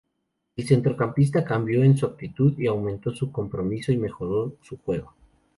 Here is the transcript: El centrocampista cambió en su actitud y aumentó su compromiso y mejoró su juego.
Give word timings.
El 0.55 0.65
centrocampista 0.65 1.45
cambió 1.45 1.83
en 1.83 1.95
su 1.95 2.07
actitud 2.07 2.57
y 2.57 2.65
aumentó 2.65 3.13
su 3.13 3.31
compromiso 3.31 3.91
y 3.91 3.97
mejoró 3.97 4.55
su 4.63 4.77
juego. 4.79 5.13